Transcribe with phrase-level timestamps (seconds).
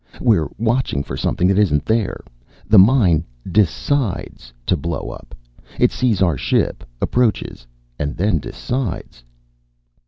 [0.19, 2.23] We're watching for something that isn't there.
[2.67, 5.35] The mine decides to blow up.
[5.79, 7.67] It sees our ship, approaches,
[7.99, 9.23] and then decides."